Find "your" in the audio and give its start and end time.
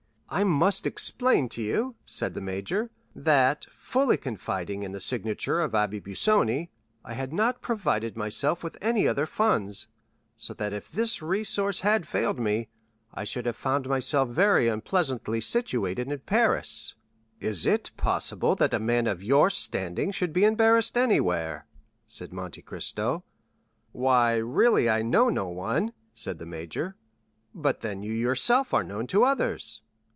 19.21-19.49